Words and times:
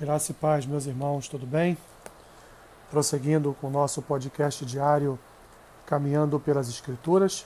Graça 0.00 0.30
e 0.30 0.34
paz, 0.34 0.64
meus 0.64 0.86
irmãos, 0.86 1.26
tudo 1.26 1.44
bem? 1.44 1.76
Prosseguindo 2.88 3.52
com 3.60 3.66
o 3.66 3.70
nosso 3.70 4.00
podcast 4.00 4.64
diário 4.64 5.18
Caminhando 5.84 6.38
pelas 6.38 6.68
Escrituras, 6.68 7.44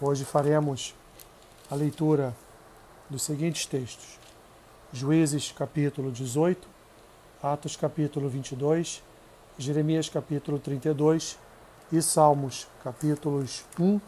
hoje 0.00 0.24
faremos 0.24 0.94
a 1.68 1.74
leitura 1.74 2.32
dos 3.10 3.24
seguintes 3.24 3.66
textos: 3.66 4.20
Juízes, 4.92 5.50
capítulo 5.50 6.12
18, 6.12 6.68
Atos, 7.42 7.74
capítulo 7.74 8.28
22, 8.28 9.02
Jeremias, 9.58 10.08
capítulo 10.08 10.60
32 10.60 11.36
e 11.90 12.00
Salmos, 12.00 12.68
capítulos 12.84 13.64
1 13.80 14.00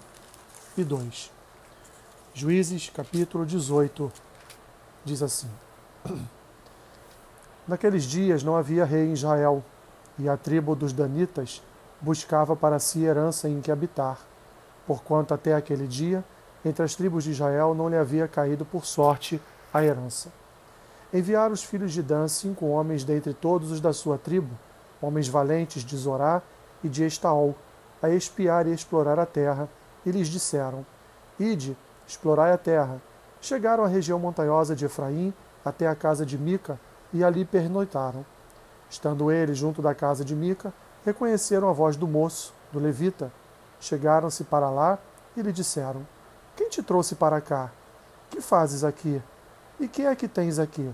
e 0.79 0.85
2. 0.85 1.33
Juízes, 2.33 2.91
capítulo 2.91 3.45
18, 3.45 4.13
diz 5.05 5.21
assim. 5.21 5.51
Naqueles 7.69 8.05
dias 8.05 8.45
não 8.45 8.57
havia 8.57 8.85
rei 8.85 9.07
em 9.07 9.13
Israel, 9.13 9.63
e 10.19 10.29
a 10.29 10.37
tribo 10.37 10.77
dos 10.77 10.93
Danitas 10.93 11.63
buscava 12.01 12.55
para 12.55 12.79
si 12.79 13.03
herança 13.03 13.49
em 13.49 13.61
que 13.61 13.73
habitar, 13.73 14.19
porquanto 14.87 15.35
até 15.35 15.55
aquele 15.55 15.87
dia, 15.87 16.25
entre 16.65 16.85
as 16.85 16.95
tribos 16.95 17.25
de 17.25 17.33
Israel 17.33 17.75
não 17.75 17.89
lhe 17.89 17.97
havia 17.97 18.29
caído 18.29 18.65
por 18.65 18.87
sorte 18.87 19.41
a 19.75 19.85
herança. 19.85 20.31
Enviaram 21.13 21.53
os 21.53 21.65
filhos 21.65 21.93
de 21.93 22.03
Dan 22.03 22.29
cinco 22.29 22.67
homens 22.67 23.05
dentre 23.05 23.35
todos 23.35 23.71
os 23.71 23.81
da 23.81 23.93
sua 23.93 24.17
tribo, 24.17 24.57
homens 25.01 25.29
valentes 25.29 25.85
de 25.85 25.97
Zorá 25.97 26.43
e 26.83 26.89
de 26.89 27.05
Estaol, 27.05 27.55
a 28.03 28.11
espiar 28.11 28.67
e 28.67 28.73
explorar 28.73 29.19
a 29.19 29.27
terra, 29.27 29.69
e 30.05 30.11
lhes 30.11 30.29
disseram: 30.29 30.87
Ide, 31.39 31.77
explorai 32.07 32.53
a 32.53 32.59
terra. 32.59 33.01
Chegaram 33.41 33.85
à 33.85 33.89
região 33.89 34.19
montanhosa 34.19 34.75
de 34.75 34.85
Efraim, 34.85 35.33
até 35.65 35.87
a 35.87 35.95
casa 35.95 36.25
de 36.25 36.39
Mica, 36.39 36.79
e 37.13 37.25
ali 37.25 37.45
pernoitaram. 37.45 38.25
Estando 38.89 39.31
eles 39.31 39.59
junto 39.59 39.83
da 39.83 39.95
casa 39.95 40.25
de 40.25 40.35
Mica, 40.35 40.73
reconheceram 41.05 41.69
a 41.69 41.73
voz 41.73 41.97
do 41.97 42.07
moço, 42.07 42.53
do 42.73 42.79
levita. 42.79 43.33
Chegaram-se 43.81 44.45
para 44.45 44.71
lá 44.71 44.99
e 45.37 45.43
lhe 45.43 45.53
disseram: 45.53 46.07
Quem 46.57 46.69
te 46.69 46.83
trouxe 46.83 47.15
para 47.15 47.41
cá? 47.41 47.71
Que 48.31 48.41
fazes 48.41 48.85
aqui? 48.85 49.23
E 49.79 49.87
que 49.87 50.03
é 50.03 50.15
que 50.17 50.29
tens 50.29 50.59
aqui? 50.59 50.93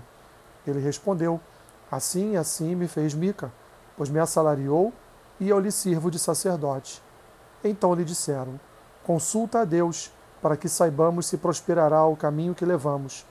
Ele 0.65 0.79
respondeu: 0.79 1.39
Assim 1.91 2.35
assim 2.35 2.75
me 2.75 2.87
fez 2.87 3.13
Mica, 3.13 3.51
pois 3.95 4.09
me 4.09 4.19
assalariou 4.19 4.91
e 5.39 5.49
eu 5.49 5.59
lhe 5.59 5.71
sirvo 5.71 6.09
de 6.09 6.19
sacerdote. 6.19 7.01
Então 7.63 7.93
lhe 7.93 8.03
disseram: 8.03 8.59
Consulta 9.03 9.61
a 9.61 9.65
Deus, 9.65 10.11
para 10.41 10.57
que 10.57 10.67
saibamos 10.67 11.25
se 11.25 11.37
prosperará 11.37 12.05
o 12.05 12.17
caminho 12.17 12.55
que 12.55 12.65
levamos. 12.65 13.25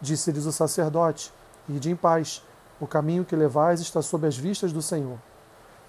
Disse-lhes 0.00 0.46
o 0.46 0.52
sacerdote: 0.52 1.32
Ide 1.68 1.90
em 1.90 1.96
paz, 1.96 2.42
o 2.78 2.86
caminho 2.86 3.24
que 3.24 3.34
levais 3.34 3.80
está 3.80 4.02
sob 4.02 4.26
as 4.26 4.36
vistas 4.36 4.72
do 4.72 4.82
Senhor. 4.82 5.18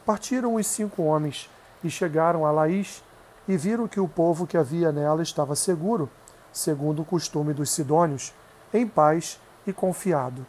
Partiram 0.05 0.55
os 0.55 0.67
cinco 0.67 1.03
homens 1.03 1.49
e 1.83 1.89
chegaram 1.89 2.45
a 2.45 2.51
Laís 2.51 3.03
e 3.47 3.57
viram 3.57 3.87
que 3.87 3.99
o 3.99 4.07
povo 4.07 4.47
que 4.47 4.57
havia 4.57 4.91
nela 4.91 5.21
estava 5.21 5.55
seguro, 5.55 6.09
segundo 6.51 7.01
o 7.01 7.05
costume 7.05 7.53
dos 7.53 7.69
sidônios, 7.71 8.33
em 8.73 8.87
paz 8.87 9.39
e 9.67 9.73
confiado. 9.73 10.45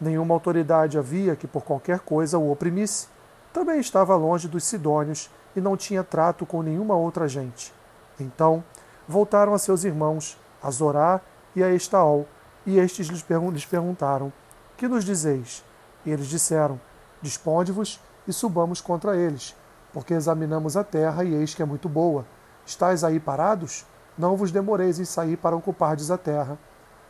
Nenhuma 0.00 0.34
autoridade 0.34 0.96
havia 0.96 1.34
que 1.34 1.46
por 1.46 1.64
qualquer 1.64 2.00
coisa 2.00 2.38
o 2.38 2.50
oprimisse. 2.50 3.08
Também 3.52 3.80
estava 3.80 4.14
longe 4.14 4.46
dos 4.46 4.64
sidônios 4.64 5.28
e 5.56 5.60
não 5.60 5.76
tinha 5.76 6.04
trato 6.04 6.46
com 6.46 6.62
nenhuma 6.62 6.94
outra 6.94 7.26
gente. 7.26 7.72
Então 8.20 8.62
voltaram 9.08 9.54
a 9.54 9.58
seus 9.58 9.84
irmãos, 9.84 10.38
a 10.62 10.70
Zorá 10.70 11.20
e 11.56 11.62
a 11.62 11.72
Estaol, 11.74 12.26
e 12.64 12.78
estes 12.78 13.08
lhes 13.08 13.24
perguntaram: 13.64 14.32
que 14.78 14.88
nos 14.88 15.04
dizeis? 15.04 15.64
E 16.06 16.10
eles 16.10 16.28
disseram: 16.28 16.80
Disponde-vos 17.20 18.00
e 18.26 18.32
subamos 18.32 18.80
contra 18.80 19.16
eles, 19.16 19.54
porque 19.92 20.14
examinamos 20.14 20.76
a 20.76 20.84
terra 20.84 21.24
e 21.24 21.34
eis 21.34 21.54
que 21.54 21.60
é 21.60 21.66
muito 21.66 21.88
boa. 21.88 22.24
Estais 22.64 23.02
aí 23.02 23.18
parados? 23.18 23.84
Não 24.16 24.36
vos 24.36 24.52
demoreis 24.52 25.00
em 25.00 25.04
sair 25.04 25.36
para 25.36 25.56
ocupardes 25.56 26.10
a 26.10 26.16
terra. 26.16 26.56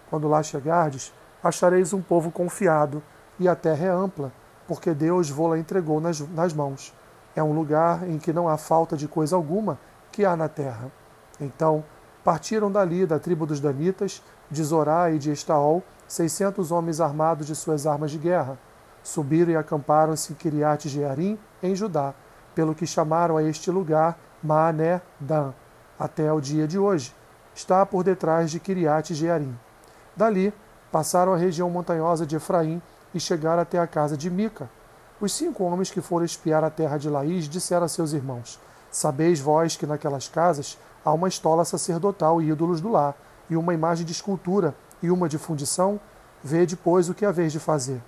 Quando 0.08 0.26
lá 0.26 0.42
chegardes, 0.42 1.12
achareis 1.44 1.92
um 1.92 2.00
povo 2.00 2.30
confiado, 2.30 3.02
e 3.38 3.46
a 3.46 3.54
terra 3.54 3.86
é 3.86 3.90
ampla, 3.90 4.32
porque 4.66 4.94
Deus 4.94 5.28
vô-la 5.28 5.58
entregou 5.58 6.00
nas, 6.00 6.20
nas 6.20 6.52
mãos. 6.52 6.94
É 7.36 7.42
um 7.42 7.52
lugar 7.52 8.08
em 8.08 8.18
que 8.18 8.32
não 8.32 8.48
há 8.48 8.56
falta 8.56 8.96
de 8.96 9.06
coisa 9.06 9.36
alguma 9.36 9.78
que 10.10 10.24
há 10.24 10.34
na 10.34 10.48
terra. 10.48 10.90
Então 11.38 11.84
partiram 12.24 12.70
dali 12.70 13.06
da 13.06 13.18
tribo 13.18 13.46
dos 13.46 13.60
Danitas, 13.60 14.22
de 14.50 14.62
Zorá 14.62 15.10
e 15.10 15.18
de 15.18 15.30
Estaol, 15.30 15.82
seiscentos 16.06 16.72
homens 16.72 17.00
armados 17.00 17.46
de 17.46 17.54
suas 17.54 17.86
armas 17.86 18.10
de 18.10 18.18
guerra. 18.18 18.58
Subiram 19.02 19.52
e 19.52 19.56
acamparam-se 19.56 20.32
em 20.32 20.36
Kiriat 20.36 20.88
Jearim, 20.88 21.38
em 21.62 21.74
Judá, 21.74 22.14
pelo 22.54 22.74
que 22.74 22.86
chamaram 22.86 23.36
a 23.36 23.42
este 23.42 23.70
lugar 23.70 24.18
Maané 24.42 25.00
Dan, 25.20 25.52
até 25.98 26.32
o 26.32 26.40
dia 26.40 26.66
de 26.66 26.78
hoje. 26.78 27.14
Está 27.54 27.84
por 27.86 28.04
detrás 28.04 28.50
de 28.50 28.60
Kiriat 28.60 29.14
Jearim. 29.14 29.56
Dali, 30.16 30.52
passaram 30.90 31.32
a 31.32 31.36
região 31.36 31.70
montanhosa 31.70 32.26
de 32.26 32.36
Efraim 32.36 32.82
e 33.14 33.20
chegaram 33.20 33.62
até 33.62 33.78
a 33.78 33.86
casa 33.86 34.16
de 34.16 34.30
Mica. 34.30 34.68
Os 35.20 35.32
cinco 35.32 35.64
homens 35.64 35.90
que 35.90 36.00
foram 36.00 36.24
espiar 36.24 36.62
a 36.62 36.70
terra 36.70 36.98
de 36.98 37.08
Laís 37.08 37.48
disseram 37.48 37.84
a 37.84 37.88
seus 37.88 38.12
irmãos: 38.12 38.58
Sabeis 38.90 39.40
vós 39.40 39.76
que 39.76 39.86
naquelas 39.86 40.28
casas 40.28 40.78
há 41.04 41.12
uma 41.12 41.28
estola 41.28 41.64
sacerdotal 41.64 42.40
e 42.40 42.50
ídolos 42.50 42.80
do 42.80 42.90
lar, 42.90 43.14
e 43.50 43.56
uma 43.56 43.74
imagem 43.74 44.04
de 44.04 44.12
escultura 44.12 44.74
e 45.02 45.10
uma 45.10 45.28
de 45.28 45.38
fundição, 45.38 45.98
vê 46.42 46.66
depois 46.66 47.08
o 47.08 47.14
que 47.14 47.24
haveis 47.24 47.52
de 47.52 47.58
fazer. 47.58 48.00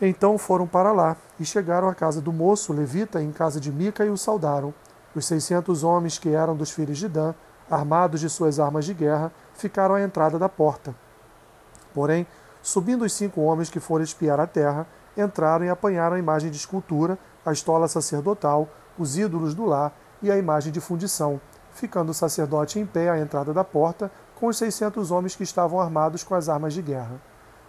Então 0.00 0.36
foram 0.36 0.66
para 0.66 0.92
lá 0.92 1.16
e 1.40 1.44
chegaram 1.44 1.88
à 1.88 1.94
casa 1.94 2.20
do 2.20 2.32
moço 2.32 2.72
levita 2.72 3.22
em 3.22 3.32
casa 3.32 3.58
de 3.58 3.72
Mica 3.72 4.04
e 4.04 4.10
o 4.10 4.16
saudaram. 4.16 4.74
Os 5.14 5.24
seiscentos 5.24 5.82
homens 5.82 6.18
que 6.18 6.28
eram 6.28 6.54
dos 6.54 6.70
filhos 6.70 6.98
de 6.98 7.08
Dan, 7.08 7.34
armados 7.70 8.20
de 8.20 8.28
suas 8.28 8.60
armas 8.60 8.84
de 8.84 8.92
guerra, 8.92 9.32
ficaram 9.54 9.94
à 9.94 10.02
entrada 10.02 10.38
da 10.38 10.48
porta. 10.48 10.94
Porém, 11.94 12.26
subindo 12.62 13.04
os 13.06 13.12
cinco 13.14 13.40
homens 13.40 13.70
que 13.70 13.80
foram 13.80 14.04
espiar 14.04 14.38
a 14.38 14.46
terra, 14.46 14.86
entraram 15.16 15.64
e 15.64 15.70
apanharam 15.70 16.16
a 16.16 16.18
imagem 16.18 16.50
de 16.50 16.58
escultura, 16.58 17.18
a 17.44 17.52
estola 17.52 17.88
sacerdotal, 17.88 18.68
os 18.98 19.16
ídolos 19.16 19.54
do 19.54 19.64
lar 19.64 19.96
e 20.22 20.30
a 20.30 20.36
imagem 20.36 20.70
de 20.70 20.80
fundição, 20.80 21.40
ficando 21.76 22.10
o 22.10 22.14
sacerdote 22.14 22.80
em 22.80 22.86
pé 22.86 23.10
à 23.10 23.18
entrada 23.18 23.52
da 23.52 23.62
porta, 23.62 24.10
com 24.34 24.46
os 24.46 24.56
seiscentos 24.56 25.10
homens 25.10 25.36
que 25.36 25.42
estavam 25.42 25.80
armados 25.80 26.24
com 26.24 26.34
as 26.34 26.48
armas 26.48 26.74
de 26.74 26.82
guerra. 26.82 27.20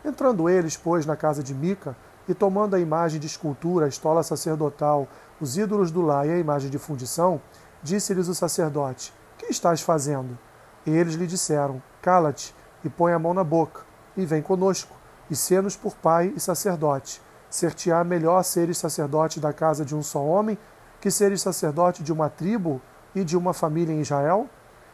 Entrando 0.03 0.49
eles, 0.49 0.77
pois, 0.77 1.05
na 1.05 1.15
casa 1.15 1.43
de 1.43 1.53
Mica, 1.53 1.95
e 2.27 2.33
tomando 2.33 2.75
a 2.75 2.79
imagem 2.79 3.19
de 3.19 3.27
escultura, 3.27 3.85
a 3.85 3.89
estola 3.89 4.23
sacerdotal, 4.23 5.07
os 5.39 5.57
ídolos 5.57 5.91
do 5.91 6.01
lar 6.01 6.25
e 6.27 6.31
a 6.31 6.37
imagem 6.37 6.69
de 6.69 6.77
fundição, 6.77 7.41
disse-lhes 7.83 8.27
o 8.27 8.35
sacerdote: 8.35 9.13
Que 9.37 9.47
estás 9.47 9.81
fazendo? 9.81 10.37
E 10.85 10.89
eles 10.89 11.15
lhe 11.15 11.27
disseram: 11.27 11.81
Cala-te 12.01 12.55
e 12.83 12.89
põe 12.89 13.13
a 13.13 13.19
mão 13.19 13.33
na 13.33 13.43
boca, 13.43 13.81
e 14.15 14.25
vem 14.25 14.41
conosco, 14.41 14.95
e 15.29 15.35
sê-nos 15.35 15.75
por 15.75 15.95
pai 15.95 16.33
e 16.35 16.39
sacerdote. 16.39 17.21
Ser-te-á 17.49 18.03
melhor 18.03 18.43
seres 18.43 18.77
sacerdote 18.77 19.39
da 19.39 19.53
casa 19.53 19.85
de 19.85 19.95
um 19.95 20.03
só 20.03 20.23
homem 20.23 20.57
que 20.99 21.09
seres 21.09 21.41
sacerdote 21.41 22.03
de 22.03 22.11
uma 22.11 22.29
tribo 22.29 22.81
e 23.17 23.23
de 23.23 23.35
uma 23.35 23.53
família 23.53 23.93
em 23.93 24.01
Israel? 24.01 24.47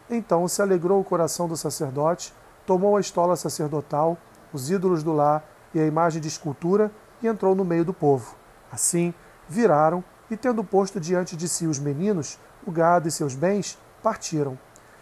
Então 0.09 0.47
se 0.47 0.61
alegrou 0.61 0.99
o 0.99 1.03
coração 1.03 1.47
do 1.47 1.57
sacerdote, 1.57 2.33
tomou 2.65 2.95
a 2.95 3.01
estola 3.01 3.35
sacerdotal, 3.35 4.17
os 4.53 4.69
ídolos 4.69 5.03
do 5.03 5.11
lar 5.11 5.43
e 5.73 5.79
a 5.79 5.85
imagem 5.85 6.21
de 6.21 6.27
escultura 6.27 6.91
e 7.21 7.27
entrou 7.27 7.55
no 7.55 7.65
meio 7.65 7.83
do 7.83 7.93
povo. 7.93 8.35
Assim, 8.71 9.13
viraram 9.47 10.03
e, 10.29 10.37
tendo 10.37 10.63
posto 10.63 10.99
diante 10.99 11.35
de 11.35 11.47
si 11.47 11.67
os 11.67 11.79
meninos, 11.79 12.39
o 12.65 12.71
gado 12.71 13.07
e 13.07 13.11
seus 13.11 13.35
bens, 13.35 13.77
partiram. 14.01 14.57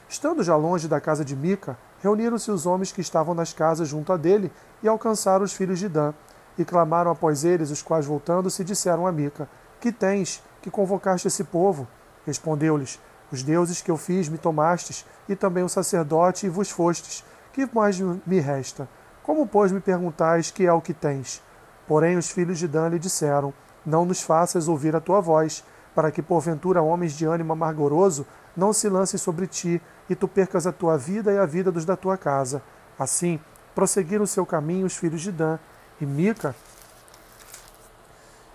Estando 0.09 0.43
já 0.43 0.55
longe 0.55 0.87
da 0.87 0.99
casa 0.99 1.23
de 1.23 1.35
Mica, 1.35 1.77
reuniram-se 2.01 2.51
os 2.51 2.65
homens 2.65 2.91
que 2.91 3.01
estavam 3.01 3.33
nas 3.33 3.53
casas 3.53 3.87
junto 3.87 4.11
a 4.11 4.17
dele 4.17 4.51
e 4.83 4.87
alcançaram 4.87 5.45
os 5.45 5.53
filhos 5.53 5.79
de 5.79 5.87
Dan. 5.87 6.13
E 6.57 6.65
clamaram 6.65 7.11
após 7.11 7.45
eles, 7.45 7.71
os 7.71 7.81
quais, 7.81 8.05
voltando-se, 8.05 8.63
disseram 8.63 9.07
a 9.07 9.11
Mica: 9.11 9.47
Que 9.79 9.91
tens, 9.91 10.43
que 10.61 10.69
convocaste 10.69 11.27
esse 11.27 11.45
povo? 11.45 11.87
Respondeu-lhes: 12.25 12.99
os 13.31 13.43
deuses 13.43 13.81
que 13.81 13.89
eu 13.89 13.97
fiz 13.97 14.27
me 14.27 14.37
tomastes, 14.37 15.05
e 15.27 15.35
também 15.35 15.63
o 15.63 15.69
sacerdote 15.69 16.45
e 16.45 16.49
vos 16.49 16.69
fostes. 16.69 17.23
Que 17.53 17.67
mais 17.73 17.99
me 17.99 18.39
resta? 18.39 18.87
Como, 19.23 19.47
pois, 19.47 19.71
me 19.71 19.79
perguntais 19.79 20.51
que 20.51 20.65
é 20.65 20.73
o 20.73 20.81
que 20.81 20.93
tens? 20.93 21.41
Porém, 21.87 22.17
os 22.17 22.29
filhos 22.29 22.59
de 22.59 22.67
Dan 22.67 22.89
lhe 22.89 22.99
disseram: 22.99 23.53
Não 23.85 24.05
nos 24.05 24.21
faças 24.21 24.67
ouvir 24.67 24.95
a 24.95 25.01
tua 25.01 25.21
voz, 25.21 25.63
para 25.93 26.11
que, 26.11 26.21
porventura, 26.21 26.81
homens 26.81 27.13
de 27.13 27.25
ânimo 27.25 27.53
amargoroso 27.53 28.25
não 28.55 28.73
se 28.73 28.89
lancem 28.89 29.17
sobre 29.17 29.47
ti, 29.47 29.81
e 30.09 30.15
tu 30.15 30.27
percas 30.27 30.67
a 30.67 30.71
tua 30.71 30.97
vida 30.97 31.31
e 31.31 31.37
a 31.37 31.45
vida 31.45 31.71
dos 31.71 31.85
da 31.85 31.95
tua 31.95 32.17
casa. 32.17 32.61
Assim, 32.97 33.39
prosseguiram 33.73 34.25
seu 34.25 34.45
caminho 34.45 34.85
os 34.85 34.95
filhos 34.95 35.21
de 35.21 35.31
Dan, 35.31 35.57
e 35.99 36.05
Mica, 36.05 36.55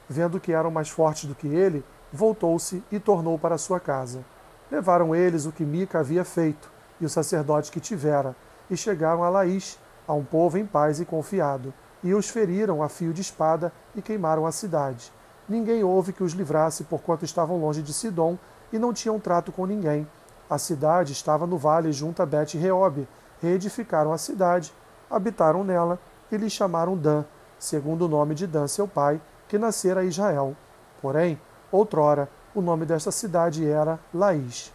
vendo 0.08 0.40
que 0.40 0.52
eram 0.52 0.70
mais 0.70 0.88
fortes 0.88 1.24
do 1.24 1.34
que 1.34 1.48
ele, 1.48 1.84
voltou-se 2.12 2.82
e 2.90 2.98
tornou 2.98 3.38
para 3.38 3.58
sua 3.58 3.80
casa. 3.80 4.24
Levaram 4.70 5.14
eles 5.14 5.46
o 5.46 5.52
que 5.52 5.64
Mica 5.64 6.00
havia 6.00 6.24
feito 6.24 6.70
e 7.00 7.04
o 7.04 7.08
sacerdote 7.08 7.70
que 7.70 7.80
tivera, 7.80 8.34
e 8.70 8.76
chegaram 8.76 9.22
a 9.22 9.28
Laís, 9.28 9.78
a 10.08 10.12
um 10.12 10.24
povo 10.24 10.58
em 10.58 10.66
paz 10.66 11.00
e 11.00 11.04
confiado. 11.04 11.72
e 12.02 12.14
os 12.14 12.28
feriram 12.28 12.82
a 12.82 12.88
fio 12.88 13.12
de 13.12 13.20
espada 13.20 13.72
e 13.94 14.00
queimaram 14.00 14.46
a 14.46 14.52
cidade. 14.52 15.12
Ninguém 15.48 15.82
houve 15.82 16.12
que 16.12 16.22
os 16.22 16.32
livrasse, 16.32 16.84
porquanto 16.84 17.24
estavam 17.24 17.60
longe 17.60 17.82
de 17.82 17.92
Sidom 17.92 18.38
e 18.72 18.78
não 18.78 18.92
tinham 18.92 19.18
trato 19.18 19.50
com 19.50 19.66
ninguém. 19.66 20.06
A 20.48 20.56
cidade 20.56 21.12
estava 21.12 21.46
no 21.46 21.58
vale 21.58 21.92
junto 21.92 22.22
a 22.22 22.26
Bet-Reob. 22.26 23.08
Reedificaram 23.42 24.12
a 24.12 24.18
cidade, 24.18 24.72
habitaram 25.10 25.64
nela 25.64 25.98
e 26.30 26.36
lhe 26.36 26.48
chamaram 26.48 26.96
Dan, 26.96 27.24
segundo 27.58 28.06
o 28.06 28.08
nome 28.08 28.34
de 28.34 28.46
Dan, 28.46 28.68
seu 28.68 28.86
pai, 28.86 29.20
que 29.48 29.58
nascera 29.58 30.04
Israel. 30.04 30.56
Porém, 31.02 31.40
outrora, 31.70 32.28
o 32.58 32.62
nome 32.62 32.86
desta 32.86 33.10
cidade 33.10 33.66
era 33.66 34.00
Laís. 34.14 34.72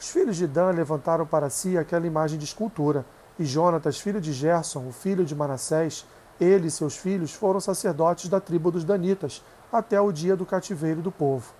Os 0.00 0.08
filhos 0.08 0.36
de 0.36 0.46
Dan 0.46 0.70
levantaram 0.70 1.26
para 1.26 1.50
si 1.50 1.76
aquela 1.76 2.06
imagem 2.06 2.38
de 2.38 2.44
escultura, 2.46 3.04
e 3.38 3.44
Jonatas, 3.44 4.00
filho 4.00 4.20
de 4.20 4.32
Gerson, 4.32 4.88
o 4.88 4.92
filho 4.92 5.24
de 5.24 5.34
Manassés, 5.34 6.06
ele 6.40 6.68
e 6.68 6.70
seus 6.70 6.96
filhos 6.96 7.34
foram 7.34 7.60
sacerdotes 7.60 8.28
da 8.28 8.40
tribo 8.40 8.70
dos 8.70 8.82
Danitas, 8.82 9.42
até 9.70 10.00
o 10.00 10.10
dia 10.10 10.34
do 10.34 10.46
cativeiro 10.46 11.02
do 11.02 11.12
povo. 11.12 11.52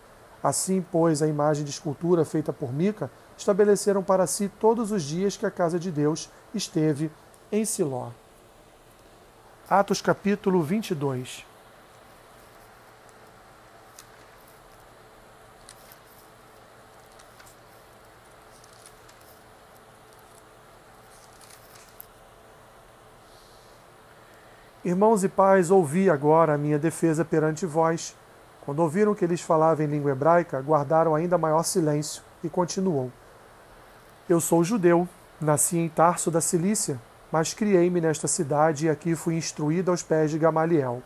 Assim, 0.43 0.85
pois, 0.91 1.21
a 1.21 1.27
imagem 1.27 1.65
de 1.65 1.71
escultura 1.71 2.25
feita 2.25 2.53
por 2.53 2.73
Mica 2.73 3.11
estabeleceram 3.37 4.03
para 4.03 4.27
si 4.27 4.49
todos 4.49 4.91
os 4.91 5.03
dias 5.03 5.37
que 5.37 5.45
a 5.45 5.51
casa 5.51 5.79
de 5.79 5.91
Deus 5.91 6.31
esteve 6.55 7.11
em 7.53 7.65
Siló. 7.65 8.09
Atos 9.69 10.01
capítulo 10.01 10.63
22 10.63 11.48
Irmãos 24.89 25.23
e 25.23 25.29
pais, 25.29 25.71
ouvi 25.71 26.09
agora 26.09 26.55
a 26.55 26.57
minha 26.57 26.79
defesa 26.79 27.23
perante 27.23 27.67
vós. 27.67 28.17
Quando 28.65 28.79
ouviram 28.79 29.15
que 29.15 29.23
eles 29.23 29.43
falavam 29.43 29.85
em 29.85 29.89
língua 29.91 30.13
hebraica, 30.13 30.63
guardaram 30.63 31.15
ainda 31.15 31.37
maior 31.37 31.63
silêncio 31.63 32.23
e 32.43 32.49
continuou. 32.49 33.13
Eu 34.27 34.41
sou 34.41 34.65
judeu, 34.65 35.07
nasci 35.39 35.77
em 35.77 35.91
Tarso 35.91 36.31
da 36.31 36.41
Cilícia, 36.41 36.99
mas 37.31 37.53
criei-me 37.53 38.01
nesta 38.01 38.27
cidade 38.27 38.87
e 38.87 38.89
aqui 38.89 39.15
fui 39.15 39.35
instruído 39.37 39.91
aos 39.91 40.03
pés 40.03 40.31
de 40.31 40.39
Gamaliel. 40.39 41.03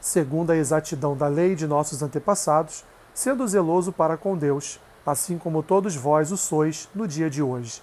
Segundo 0.00 0.50
a 0.50 0.56
exatidão 0.56 1.16
da 1.16 1.28
lei 1.28 1.54
de 1.54 1.64
nossos 1.64 2.02
antepassados, 2.02 2.84
sendo 3.14 3.46
zeloso 3.46 3.92
para 3.92 4.16
com 4.16 4.36
Deus, 4.36 4.80
assim 5.06 5.38
como 5.38 5.62
todos 5.62 5.94
vós 5.94 6.32
o 6.32 6.36
sois 6.36 6.88
no 6.92 7.06
dia 7.06 7.30
de 7.30 7.40
hoje. 7.40 7.80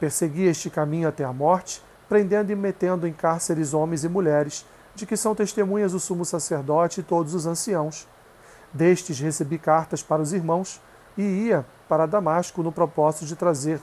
Persegui 0.00 0.46
este 0.46 0.70
caminho 0.70 1.08
até 1.08 1.22
a 1.22 1.32
morte 1.32 1.80
prendendo 2.08 2.50
e 2.50 2.56
metendo 2.56 3.06
em 3.06 3.12
cárceres 3.12 3.74
homens 3.74 4.04
e 4.04 4.08
mulheres, 4.08 4.66
de 4.94 5.04
que 5.04 5.16
são 5.16 5.34
testemunhas 5.34 5.92
o 5.92 6.00
sumo 6.00 6.24
sacerdote 6.24 7.00
e 7.00 7.02
todos 7.02 7.34
os 7.34 7.46
anciãos. 7.46 8.08
Destes 8.72 9.20
recebi 9.20 9.58
cartas 9.58 10.02
para 10.02 10.22
os 10.22 10.32
irmãos 10.32 10.80
e 11.16 11.22
ia 11.22 11.64
para 11.88 12.06
Damasco 12.06 12.62
no 12.62 12.72
propósito 12.72 13.26
de 13.26 13.36
trazer 13.36 13.80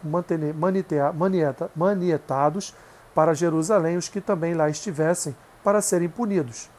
manietados 1.76 2.76
para 3.14 3.34
Jerusalém 3.34 3.98
os 3.98 4.10
que 4.10 4.20
também 4.20 4.54
lá 4.54 4.70
estivessem, 4.70 5.36
para 5.64 5.82
serem 5.82 6.10
punidos. 6.10 6.70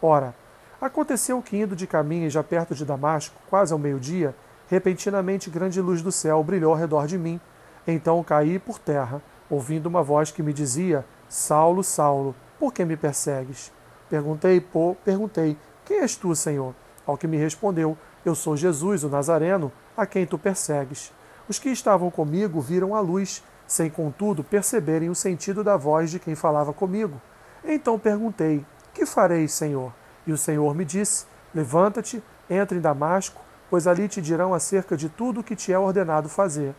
Ora, 0.00 0.34
aconteceu 0.80 1.42
que, 1.42 1.56
indo 1.56 1.74
de 1.74 1.86
caminho 1.86 2.30
já 2.30 2.42
perto 2.42 2.74
de 2.74 2.84
Damasco, 2.84 3.34
quase 3.50 3.72
ao 3.72 3.78
meio-dia, 3.78 4.34
repentinamente 4.68 5.50
grande 5.50 5.80
luz 5.80 6.02
do 6.02 6.12
céu 6.12 6.44
brilhou 6.44 6.72
ao 6.72 6.78
redor 6.78 7.06
de 7.06 7.18
mim. 7.18 7.40
Então 7.86 8.22
caí 8.22 8.58
por 8.58 8.78
terra 8.78 9.20
ouvindo 9.50 9.86
uma 9.86 10.02
voz 10.02 10.30
que 10.30 10.42
me 10.42 10.52
dizia: 10.52 11.04
Saulo, 11.28 11.82
Saulo, 11.82 12.34
por 12.58 12.72
que 12.72 12.84
me 12.84 12.96
persegues? 12.96 13.72
Perguntei, 14.08 14.60
pô, 14.60 14.96
perguntei: 15.04 15.56
Quem 15.84 15.98
és 15.98 16.16
tu, 16.16 16.34
Senhor? 16.34 16.74
Ao 17.06 17.16
que 17.16 17.26
me 17.26 17.36
respondeu: 17.36 17.96
Eu 18.24 18.34
sou 18.34 18.56
Jesus, 18.56 19.04
o 19.04 19.08
Nazareno, 19.08 19.70
a 19.96 20.06
quem 20.06 20.26
tu 20.26 20.38
persegues. 20.38 21.12
Os 21.48 21.58
que 21.58 21.70
estavam 21.70 22.10
comigo 22.10 22.60
viram 22.60 22.94
a 22.94 23.00
luz, 23.00 23.42
sem 23.66 23.90
contudo 23.90 24.44
perceberem 24.44 25.08
o 25.08 25.14
sentido 25.14 25.64
da 25.64 25.76
voz 25.76 26.10
de 26.10 26.18
quem 26.18 26.34
falava 26.34 26.72
comigo. 26.72 27.20
Então 27.64 27.98
perguntei: 27.98 28.64
Que 28.92 29.06
farei, 29.06 29.48
Senhor? 29.48 29.92
E 30.26 30.32
o 30.32 30.38
Senhor 30.38 30.74
me 30.74 30.84
disse: 30.84 31.26
Levanta-te, 31.54 32.22
entra 32.48 32.76
em 32.76 32.80
Damasco, 32.80 33.40
pois 33.70 33.86
ali 33.86 34.08
te 34.08 34.20
dirão 34.20 34.52
acerca 34.52 34.96
de 34.96 35.08
tudo 35.08 35.40
o 35.40 35.44
que 35.44 35.56
te 35.56 35.72
é 35.72 35.78
ordenado 35.78 36.28
fazer. 36.28 36.74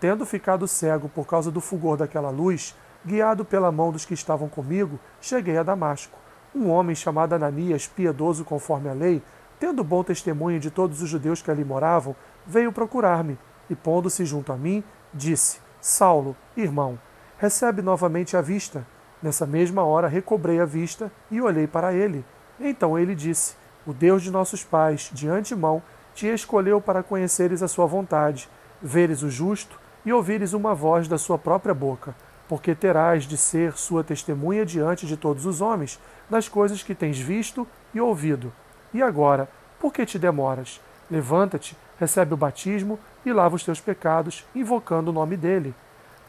Tendo 0.00 0.24
ficado 0.24 0.68
cego 0.68 1.08
por 1.08 1.26
causa 1.26 1.50
do 1.50 1.60
fulgor 1.60 1.96
daquela 1.96 2.30
luz, 2.30 2.76
guiado 3.04 3.44
pela 3.44 3.72
mão 3.72 3.90
dos 3.90 4.04
que 4.04 4.14
estavam 4.14 4.48
comigo, 4.48 4.98
cheguei 5.20 5.58
a 5.58 5.62
Damasco. 5.62 6.16
Um 6.54 6.70
homem 6.70 6.94
chamado 6.94 7.34
Ananias, 7.34 7.86
piedoso 7.86 8.44
conforme 8.44 8.88
a 8.88 8.92
lei, 8.92 9.22
tendo 9.58 9.82
bom 9.82 10.04
testemunho 10.04 10.60
de 10.60 10.70
todos 10.70 11.02
os 11.02 11.08
judeus 11.08 11.42
que 11.42 11.50
ali 11.50 11.64
moravam, 11.64 12.14
veio 12.46 12.72
procurar-me 12.72 13.36
e, 13.68 13.74
pondo-se 13.74 14.24
junto 14.24 14.52
a 14.52 14.56
mim, 14.56 14.84
disse: 15.12 15.58
Saulo, 15.80 16.36
irmão, 16.56 16.98
recebe 17.36 17.82
novamente 17.82 18.36
a 18.36 18.40
vista. 18.40 18.86
Nessa 19.20 19.46
mesma 19.46 19.82
hora 19.82 20.06
recobrei 20.06 20.60
a 20.60 20.64
vista 20.64 21.10
e 21.28 21.40
olhei 21.40 21.66
para 21.66 21.92
ele. 21.92 22.24
Então 22.60 22.96
ele 22.96 23.16
disse: 23.16 23.56
O 23.84 23.92
Deus 23.92 24.22
de 24.22 24.30
nossos 24.30 24.62
pais, 24.62 25.10
de 25.12 25.28
antemão, 25.28 25.82
te 26.14 26.28
escolheu 26.28 26.80
para 26.80 27.02
conheceres 27.02 27.64
a 27.64 27.68
sua 27.68 27.86
vontade, 27.86 28.48
veres 28.80 29.22
o 29.22 29.30
justo 29.30 29.78
e 30.08 30.12
ouvires 30.12 30.54
uma 30.54 30.74
voz 30.74 31.06
da 31.06 31.18
sua 31.18 31.36
própria 31.36 31.74
boca, 31.74 32.14
porque 32.48 32.74
terás 32.74 33.24
de 33.24 33.36
ser 33.36 33.76
sua 33.76 34.02
testemunha 34.02 34.64
diante 34.64 35.06
de 35.06 35.18
todos 35.18 35.44
os 35.44 35.60
homens 35.60 36.00
das 36.30 36.48
coisas 36.48 36.82
que 36.82 36.94
tens 36.94 37.18
visto 37.18 37.68
e 37.92 38.00
ouvido. 38.00 38.50
E 38.94 39.02
agora, 39.02 39.50
por 39.78 39.92
que 39.92 40.06
te 40.06 40.18
demoras? 40.18 40.80
Levanta-te, 41.10 41.76
recebe 42.00 42.32
o 42.32 42.38
batismo 42.38 42.98
e 43.22 43.34
lava 43.34 43.54
os 43.54 43.62
teus 43.62 43.80
pecados, 43.80 44.46
invocando 44.54 45.10
o 45.10 45.12
nome 45.12 45.36
dele. 45.36 45.74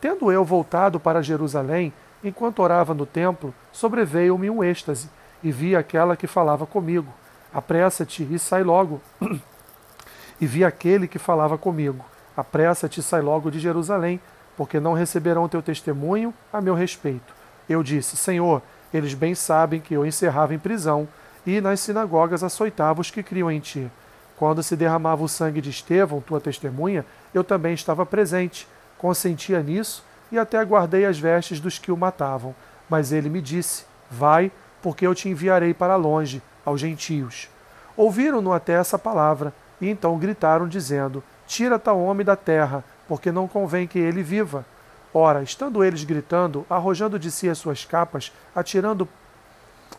Tendo 0.02 0.30
eu 0.30 0.44
voltado 0.44 1.00
para 1.00 1.24
Jerusalém, 1.24 1.94
enquanto 2.22 2.60
orava 2.60 2.94
no 2.94 3.06
templo, 3.06 3.56
sobreveio-me 3.72 4.50
um 4.50 4.62
êxtase, 4.62 5.10
e 5.42 5.54
vi 5.54 5.74
aquela 5.74 6.18
que 6.18 6.28
falava 6.28 6.66
comigo. 6.66 7.08
Apressa-te 7.54 8.28
e 8.30 8.38
sai 8.38 8.62
logo. 8.62 9.02
e 10.42 10.46
vi 10.46 10.66
aquele 10.66 11.08
que 11.08 11.18
falava 11.18 11.58
comigo. 11.58 12.04
Apressa-te 12.39 13.01
e 13.01 13.03
sai 13.03 13.21
logo 13.21 13.51
de 13.51 13.59
Jerusalém, 13.59 14.19
porque 14.56 14.80
não 14.80 14.94
receberão 14.94 15.50
teu 15.50 15.62
testemunho 15.62 16.33
a 16.53 16.62
meu 16.62 16.74
respeito. 16.74 17.33
Eu 17.68 17.83
disse: 17.83 18.15
Senhor, 18.15 18.62
eles 18.94 19.13
bem 19.13 19.36
sabem 19.36 19.81
que 19.81 19.94
eu 19.94 20.06
encerrava 20.06 20.53
em 20.53 20.59
prisão 20.59 21.06
e 21.45 21.59
nas 21.59 21.81
sinagogas 21.81 22.42
açoitava 22.42 23.02
os 23.02 23.11
que 23.11 23.21
criam 23.21 23.52
em 23.52 23.59
ti. 23.59 23.92
Quando 24.37 24.64
se 24.64 24.78
derramava 24.78 25.21
o 25.21 25.28
sangue 25.28 25.59
de 25.59 25.69
Estevão, 25.69 26.21
tua 26.21 26.40
testemunha, 26.40 27.06
eu 27.33 27.44
também 27.44 27.73
estava 27.73 28.06
presente, 28.06 28.66
consentia 28.97 29.61
nisso 29.61 30.02
e 30.31 30.40
até 30.40 30.64
guardei 30.64 31.06
as 31.06 31.19
vestes 31.19 31.59
dos 31.59 31.78
que 31.78 31.92
o 31.92 31.97
matavam. 31.97 32.56
Mas 32.90 33.11
ele 33.11 33.30
me 33.30 33.42
disse: 33.42 33.83
Vai, 34.09 34.49
porque 34.81 35.06
eu 35.06 35.14
te 35.14 35.28
enviarei 35.28 35.73
para 35.73 35.97
longe, 35.97 36.42
aos 36.66 36.80
gentios. 36.80 37.49
Ouviram-no 37.97 38.54
até 38.54 38.73
essa 38.73 38.97
palavra, 38.97 39.54
e 39.81 39.90
então 39.90 40.18
gritaram, 40.18 40.69
dizendo: 40.69 41.21
Tira 41.49 41.79
tal 41.79 41.99
homem 41.99 42.23
da 42.23 42.35
terra, 42.35 42.83
porque 43.07 43.31
não 43.31 43.47
convém 43.47 43.87
que 43.87 43.97
ele 43.97 44.21
viva. 44.21 44.63
Ora, 45.11 45.41
estando 45.41 45.83
eles 45.83 46.03
gritando, 46.03 46.63
arrojando 46.69 47.18
de 47.18 47.31
si 47.31 47.49
as 47.49 47.57
suas 47.57 47.83
capas, 47.83 48.31
atirando 48.56 49.09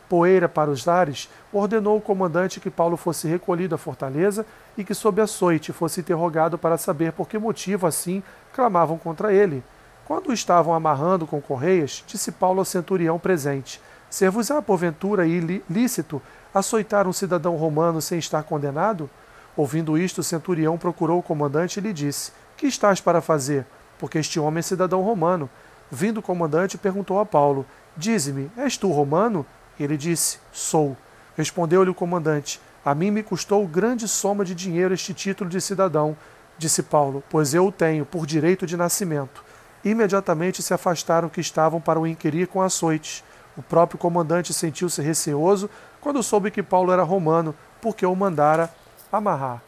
poeira 0.09 0.49
para 0.49 0.71
os 0.71 0.87
ares, 0.87 1.28
ordenou 1.52 1.99
o 1.99 2.00
comandante 2.00 2.61
que 2.61 2.71
Paulo 2.71 2.97
fosse 2.97 3.26
recolhido 3.26 3.75
à 3.75 3.78
fortaleza 3.78 4.47
e 4.78 4.85
que, 4.85 4.95
sob 4.95 5.21
açoite, 5.21 5.73
fosse 5.73 5.99
interrogado 5.99 6.57
para 6.57 6.78
saber 6.78 7.11
por 7.11 7.28
que 7.28 7.37
motivo 7.37 7.85
assim 7.85 8.23
clamavam 8.54 8.97
contra 8.97 9.35
ele. 9.35 9.61
Quando 10.07 10.28
o 10.28 10.33
estavam 10.33 10.73
amarrando 10.73 11.26
com 11.26 11.40
correias, 11.40 12.04
disse 12.07 12.30
Paulo 12.30 12.61
ao 12.61 12.64
centurião 12.64 13.19
presente: 13.19 13.83
Ser-vos-á, 14.09 14.62
porventura, 14.62 15.26
ilícito 15.26 16.23
açoitar 16.54 17.09
um 17.09 17.12
cidadão 17.12 17.57
romano 17.57 18.00
sem 18.00 18.21
estar 18.21 18.45
condenado? 18.45 19.11
Ouvindo 19.57 19.99
isto, 19.99 20.19
o 20.19 20.25
centurião 20.25 20.78
procurou 20.78 21.19
o 21.19 21.23
comandante 21.23 21.78
e 21.78 21.83
lhe 21.83 21.92
disse: 21.92 22.33
Que 22.57 22.66
estás 22.66 23.00
para 23.00 23.21
fazer? 23.21 23.66
Porque 23.99 24.19
este 24.19 24.38
homem 24.38 24.61
é 24.61 24.62
cidadão 24.62 25.02
romano. 25.02 25.50
Vindo 25.90 26.19
o 26.19 26.23
comandante, 26.23 26.78
perguntou 26.78 27.19
a 27.19 27.26
Paulo: 27.26 27.66
Dize-me, 27.97 28.50
és 28.57 28.76
tu 28.76 28.90
romano? 28.90 29.45
Ele 29.78 29.97
disse: 29.97 30.38
Sou. 30.52 30.97
Respondeu-lhe 31.37 31.90
o 31.90 31.95
comandante: 31.95 32.61
A 32.85 32.95
mim 32.95 33.11
me 33.11 33.23
custou 33.23 33.66
grande 33.66 34.07
soma 34.07 34.45
de 34.45 34.54
dinheiro 34.54 34.95
este 34.95 35.12
título 35.12 35.50
de 35.50 35.61
cidadão, 35.61 36.16
disse 36.57 36.83
Paulo, 36.83 37.25
pois 37.30 37.54
eu 37.54 37.66
o 37.66 37.73
tenho 37.73 38.04
por 38.04 38.26
direito 38.26 38.66
de 38.66 38.76
nascimento. 38.76 39.42
Imediatamente 39.83 40.62
se 40.62 40.75
afastaram 40.75 41.30
que 41.30 41.40
estavam 41.40 41.80
para 41.80 41.99
o 41.99 42.07
inquirir 42.07 42.47
com 42.47 42.61
açoites. 42.61 43.25
O 43.57 43.62
próprio 43.62 43.99
comandante 43.99 44.52
sentiu-se 44.52 45.00
receoso 45.00 45.69
quando 46.00 46.23
soube 46.23 46.50
que 46.50 46.62
Paulo 46.62 46.92
era 46.92 47.02
romano, 47.02 47.54
porque 47.80 48.04
o 48.04 48.14
mandara 48.14 48.71
amarrar. 49.11 49.62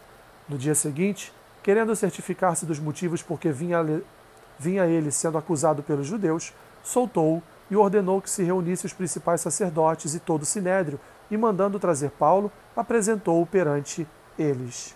No 0.49 0.59
dia 0.59 0.75
seguinte, 0.75 1.33
querendo 1.63 1.95
certificar-se 1.95 2.67
dos 2.67 2.79
motivos 2.79 3.23
por 3.23 3.39
que 3.39 3.51
vinha, 3.51 4.03
vinha 4.59 4.87
ele 4.87 5.11
sendo 5.11 5.39
acusado 5.39 5.83
pelos 5.83 6.07
judeus, 6.07 6.53
soltou-o 6.83 7.43
e 7.71 7.77
ordenou 7.77 8.21
que 8.21 8.31
se 8.31 8.43
reunissem 8.43 8.87
os 8.87 8.93
principais 8.93 9.41
sacerdotes 9.41 10.15
e 10.15 10.21
todo 10.21 10.43
o 10.43 10.47
sinédrio, 10.47 11.01
e 11.31 11.37
mandando 11.37 11.79
trazer 11.79 12.11
Paulo, 12.11 12.53
apresentou-o 12.77 13.47
perante 13.47 14.07
eles. 14.39 14.95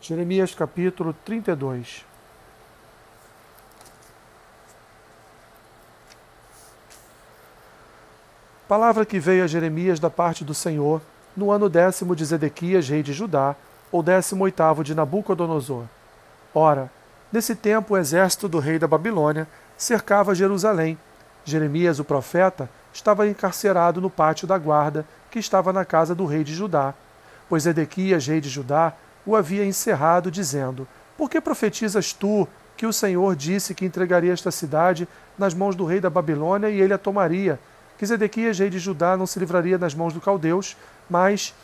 Jeremias 0.00 0.54
capítulo 0.54 1.12
32 1.24 2.04
Palavra 8.68 9.06
que 9.06 9.20
veio 9.20 9.44
a 9.44 9.46
Jeremias 9.46 10.00
da 10.00 10.10
parte 10.10 10.44
do 10.44 10.52
Senhor, 10.52 11.00
no 11.36 11.50
ano 11.50 11.68
décimo 11.68 12.16
de 12.16 12.24
Zedequias, 12.24 12.88
rei 12.88 13.02
de 13.02 13.12
Judá, 13.12 13.54
ou 13.92 14.02
décimo 14.02 14.44
oitavo 14.44 14.82
de 14.82 14.94
Nabucodonosor. 14.94 15.84
Ora, 16.54 16.90
nesse 17.32 17.54
tempo 17.54 17.94
o 17.94 17.98
exército 17.98 18.48
do 18.48 18.58
rei 18.58 18.78
da 18.78 18.88
Babilônia 18.88 19.46
cercava 19.76 20.34
Jerusalém. 20.34 20.98
Jeremias, 21.44 21.98
o 22.00 22.04
profeta, 22.04 22.68
estava 22.92 23.28
encarcerado 23.28 24.00
no 24.00 24.10
pátio 24.10 24.48
da 24.48 24.56
guarda, 24.58 25.06
que 25.30 25.38
estava 25.38 25.72
na 25.72 25.84
casa 25.84 26.14
do 26.14 26.24
rei 26.24 26.42
de 26.42 26.54
Judá. 26.54 26.94
Pois 27.48 27.66
Edequias, 27.66 28.26
rei 28.26 28.40
de 28.40 28.48
Judá, 28.48 28.94
o 29.24 29.36
havia 29.36 29.64
encerrado, 29.64 30.30
dizendo: 30.30 30.88
Por 31.16 31.30
que 31.30 31.40
profetizas 31.40 32.12
tu 32.12 32.48
que 32.76 32.86
o 32.86 32.92
Senhor 32.92 33.36
disse 33.36 33.74
que 33.74 33.84
entregaria 33.84 34.32
esta 34.32 34.50
cidade 34.50 35.06
nas 35.38 35.54
mãos 35.54 35.76
do 35.76 35.84
rei 35.84 36.00
da 36.00 36.10
Babilônia 36.10 36.68
e 36.68 36.80
ele 36.80 36.94
a 36.94 36.98
tomaria? 36.98 37.60
Que 37.98 38.04
Zedequias, 38.04 38.58
rei 38.58 38.68
de 38.68 38.78
Judá, 38.78 39.16
não 39.16 39.26
se 39.26 39.38
livraria 39.38 39.78
das 39.78 39.94
mãos 39.94 40.12
do 40.12 40.20
caldeus, 40.20 40.76
mas 41.08 41.54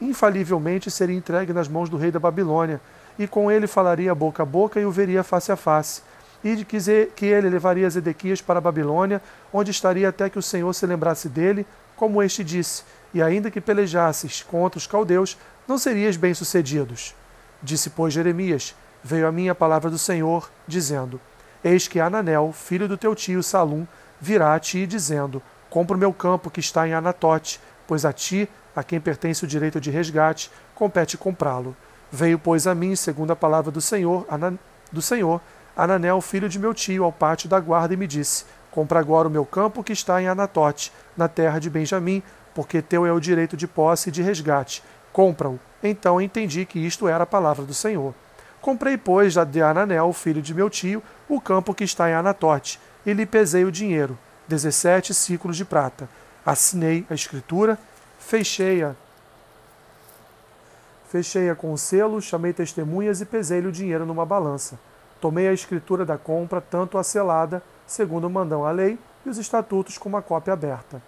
infalivelmente 0.00 0.90
seria 0.90 1.16
entregue 1.16 1.52
nas 1.52 1.68
mãos 1.68 1.88
do 1.88 1.96
rei 1.96 2.10
da 2.10 2.18
Babilônia, 2.18 2.80
e 3.18 3.26
com 3.26 3.50
ele 3.50 3.66
falaria 3.66 4.14
boca 4.14 4.42
a 4.42 4.46
boca 4.46 4.80
e 4.80 4.84
o 4.84 4.90
veria 4.90 5.22
face 5.22 5.52
a 5.52 5.56
face 5.56 6.02
e 6.44 6.54
de 6.56 6.64
que 6.66 7.24
ele 7.24 7.48
levaria 7.48 7.88
Zedequias 7.88 8.42
para 8.42 8.58
a 8.58 8.60
Babilônia, 8.60 9.22
onde 9.50 9.70
estaria 9.70 10.10
até 10.10 10.28
que 10.28 10.38
o 10.38 10.42
Senhor 10.42 10.72
se 10.74 10.84
lembrasse 10.84 11.26
dele, 11.26 11.66
como 11.96 12.22
este 12.22 12.44
disse, 12.44 12.84
e 13.14 13.22
ainda 13.22 13.50
que 13.50 13.62
pelejasses 13.62 14.42
contra 14.42 14.76
os 14.76 14.86
caldeus, 14.86 15.38
não 15.66 15.78
serias 15.78 16.18
bem-sucedidos. 16.18 17.14
Disse, 17.62 17.88
pois, 17.88 18.12
Jeremias, 18.12 18.74
veio 19.02 19.26
a 19.26 19.32
mim 19.32 19.48
a 19.48 19.54
palavra 19.54 19.90
do 19.90 19.98
Senhor, 19.98 20.50
dizendo, 20.68 21.18
Eis 21.62 21.88
que 21.88 21.98
Ananel, 21.98 22.52
filho 22.52 22.86
do 22.86 22.98
teu 22.98 23.14
tio 23.14 23.42
Salum, 23.42 23.86
virá 24.20 24.54
a 24.54 24.60
ti, 24.60 24.86
dizendo, 24.86 25.42
Compra 25.70 25.96
o 25.96 25.98
meu 25.98 26.12
campo 26.12 26.50
que 26.50 26.60
está 26.60 26.86
em 26.86 26.92
Anatote, 26.92 27.58
pois 27.86 28.04
a 28.04 28.12
ti, 28.12 28.48
a 28.74 28.82
quem 28.82 29.00
pertence 29.00 29.44
o 29.44 29.48
direito 29.48 29.80
de 29.80 29.90
resgate, 29.90 30.50
compete 30.74 31.16
comprá-lo. 31.16 31.76
Veio, 32.10 32.38
pois, 32.38 32.66
a 32.66 32.74
mim, 32.74 32.94
segundo 32.94 33.32
a 33.32 33.36
palavra 33.36 33.70
do 33.70 33.80
Senhor, 33.80 34.26
do 34.92 35.02
Senhor, 35.02 35.40
Ananel, 35.76 36.20
filho 36.20 36.48
de 36.48 36.58
meu 36.58 36.72
tio, 36.72 37.04
ao 37.04 37.12
pátio 37.12 37.48
da 37.48 37.58
guarda 37.58 37.94
e 37.94 37.96
me 37.96 38.06
disse: 38.06 38.44
Compra 38.70 39.00
agora 39.00 39.28
o 39.28 39.30
meu 39.30 39.44
campo 39.44 39.82
que 39.82 39.92
está 39.92 40.22
em 40.22 40.28
Anatote, 40.28 40.92
na 41.16 41.28
terra 41.28 41.58
de 41.58 41.68
Benjamim, 41.68 42.22
porque 42.54 42.80
teu 42.80 43.04
é 43.04 43.12
o 43.12 43.20
direito 43.20 43.56
de 43.56 43.66
posse 43.66 44.08
e 44.08 44.12
de 44.12 44.22
resgate. 44.22 44.82
Compra-o. 45.12 45.58
Então 45.82 46.20
entendi 46.20 46.64
que 46.64 46.78
isto 46.78 47.08
era 47.08 47.24
a 47.24 47.26
palavra 47.26 47.64
do 47.64 47.74
Senhor. 47.74 48.14
Comprei, 48.60 48.96
pois, 48.96 49.34
de 49.34 49.60
Ananel, 49.60 50.12
filho 50.12 50.40
de 50.40 50.54
meu 50.54 50.70
tio, 50.70 51.02
o 51.28 51.40
campo 51.40 51.74
que 51.74 51.84
está 51.84 52.08
em 52.08 52.14
Anatote, 52.14 52.80
e 53.04 53.12
lhe 53.12 53.26
pesei 53.26 53.64
o 53.64 53.70
dinheiro, 53.70 54.18
dezessete 54.48 55.12
ciclos 55.12 55.56
de 55.56 55.64
prata. 55.64 56.08
Assinei 56.44 57.06
a 57.08 57.14
escritura, 57.14 57.78
fechei-a. 58.18 58.94
Fechei-a 61.08 61.54
com 61.54 61.72
o 61.72 61.78
selo, 61.78 62.20
chamei 62.20 62.52
testemunhas 62.52 63.20
e 63.20 63.24
pesei-lhe 63.24 63.68
o 63.68 63.72
dinheiro 63.72 64.04
numa 64.04 64.26
balança. 64.26 64.78
Tomei 65.20 65.48
a 65.48 65.54
escritura 65.54 66.04
da 66.04 66.18
compra, 66.18 66.60
tanto 66.60 66.98
a 66.98 67.02
selada, 67.02 67.62
segundo 67.86 68.28
mandam 68.28 68.66
a 68.66 68.70
lei, 68.70 68.98
e 69.24 69.28
os 69.30 69.38
estatutos 69.38 69.96
com 69.96 70.08
uma 70.08 70.20
cópia 70.20 70.52
aberta. 70.52 71.00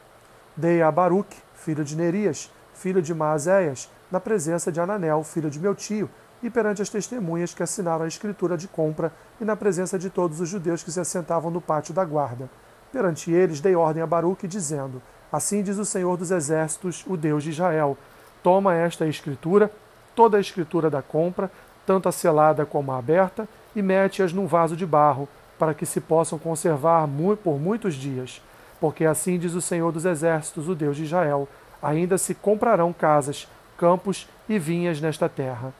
Dei 0.56 0.80
a 0.80 0.90
Baruque, 0.90 1.36
filho 1.54 1.84
de 1.84 1.94
Nerias, 1.96 2.50
filho 2.72 3.02
de 3.02 3.12
Maazéias, 3.12 3.90
na 4.10 4.18
presença 4.18 4.72
de 4.72 4.80
Ananel, 4.80 5.22
filho 5.22 5.50
de 5.50 5.60
meu 5.60 5.74
tio, 5.74 6.08
e 6.42 6.48
perante 6.48 6.80
as 6.80 6.88
testemunhas 6.88 7.52
que 7.52 7.62
assinaram 7.62 8.06
a 8.06 8.08
escritura 8.08 8.56
de 8.56 8.68
compra, 8.68 9.12
e 9.38 9.44
na 9.44 9.54
presença 9.54 9.98
de 9.98 10.08
todos 10.08 10.40
os 10.40 10.48
judeus 10.48 10.82
que 10.82 10.90
se 10.90 11.00
assentavam 11.00 11.50
no 11.50 11.60
pátio 11.60 11.92
da 11.92 12.06
guarda. 12.06 12.48
Perante 12.90 13.30
eles 13.30 13.60
dei 13.60 13.74
ordem 13.74 14.02
a 14.02 14.06
Baruque, 14.06 14.48
dizendo: 14.48 15.02
Assim 15.36 15.62
diz 15.62 15.76
o 15.76 15.84
Senhor 15.84 16.16
dos 16.16 16.30
Exércitos, 16.30 17.04
o 17.06 17.14
Deus 17.14 17.44
de 17.44 17.50
Israel: 17.50 17.98
Toma 18.42 18.74
esta 18.74 19.06
escritura, 19.06 19.70
toda 20.14 20.38
a 20.38 20.40
escritura 20.40 20.88
da 20.88 21.02
compra, 21.02 21.52
tanto 21.84 22.08
a 22.08 22.12
selada 22.12 22.64
como 22.64 22.90
a 22.90 22.96
aberta, 22.96 23.46
e 23.74 23.82
mete-as 23.82 24.32
num 24.32 24.46
vaso 24.46 24.74
de 24.74 24.86
barro, 24.86 25.28
para 25.58 25.74
que 25.74 25.84
se 25.84 26.00
possam 26.00 26.38
conservar 26.38 27.06
por 27.44 27.60
muitos 27.60 27.96
dias. 27.96 28.40
Porque 28.80 29.04
assim 29.04 29.38
diz 29.38 29.52
o 29.52 29.60
Senhor 29.60 29.92
dos 29.92 30.06
Exércitos, 30.06 30.70
o 30.70 30.74
Deus 30.74 30.96
de 30.96 31.04
Israel: 31.04 31.46
ainda 31.82 32.16
se 32.16 32.34
comprarão 32.34 32.90
casas, 32.90 33.46
campos 33.76 34.26
e 34.48 34.58
vinhas 34.58 35.02
nesta 35.02 35.28
terra. 35.28 35.70